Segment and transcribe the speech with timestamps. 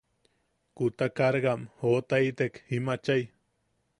[0.79, 3.21] Kuta cargam joʼotaitek im achai.